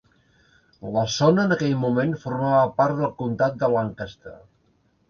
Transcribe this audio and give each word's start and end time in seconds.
La 0.95 1.03
zona 1.17 1.45
en 1.49 1.53
aquell 1.57 1.77
moment 1.83 2.17
formava 2.25 2.65
part 2.81 2.99
del 3.03 3.17
comtat 3.23 3.63
de 3.63 3.73
Lancaster. 3.79 4.37